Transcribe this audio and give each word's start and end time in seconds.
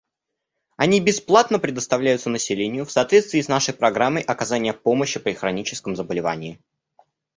Они 0.77 0.99
бесплатно 0.99 1.59
предоставляются 1.59 2.31
населению 2.31 2.85
в 2.87 2.91
соответствии 2.91 3.39
с 3.39 3.47
нашей 3.47 3.75
программой 3.75 4.23
оказания 4.23 4.73
помощи 4.73 5.19
при 5.19 5.33
хроническом 5.33 5.95
заболевании. 5.95 6.59